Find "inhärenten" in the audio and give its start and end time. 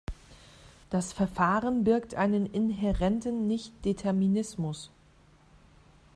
2.47-3.45